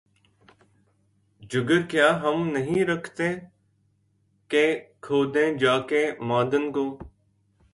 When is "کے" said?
5.79-6.03